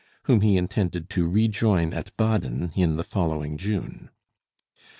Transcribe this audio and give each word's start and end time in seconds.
whom 0.23 0.41
he 0.41 0.57
intended 0.57 1.11
to 1.11 1.29
rejoin 1.29 1.93
at 1.93 2.09
Baden 2.17 2.71
in 2.73 2.97
the 2.97 3.03
following 3.03 3.55
June. 3.55 4.09